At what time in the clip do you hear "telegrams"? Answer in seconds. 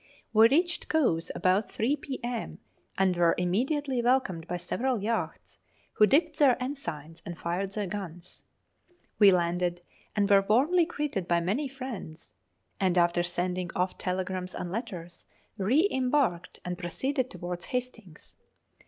13.99-14.55